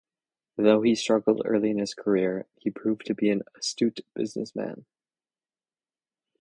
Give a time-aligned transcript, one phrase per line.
[0.57, 4.85] Though he struggled early in his career, he proved to be an astute businessman.